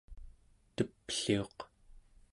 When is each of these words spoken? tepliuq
tepliuq 0.75 1.57